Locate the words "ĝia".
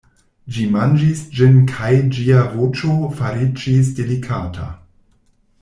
2.17-2.41